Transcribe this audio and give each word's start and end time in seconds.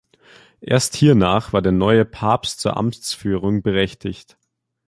Erst 0.61 0.95
hiernach 0.95 1.53
war 1.53 1.61
der 1.61 1.71
neue 1.73 2.05
Papst 2.05 2.59
zur 2.61 2.75
Amtsführung 2.75 3.61
berechtigt. 3.61 4.35